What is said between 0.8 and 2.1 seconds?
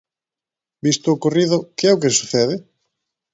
Visto o ocorrido, ¿que é o